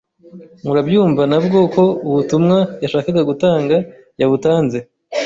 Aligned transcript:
Murabyumva 0.65 1.21
nabwo 1.31 1.57
ko 1.73 1.83
ubutumwa 2.09 2.57
yashakaga 2.83 3.21
gutanga 3.29 3.75
yabutanze 4.21 4.77